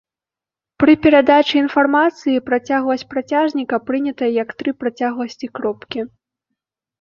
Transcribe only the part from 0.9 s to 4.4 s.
перадачы інфармацыі працягласць працяжніка прынятая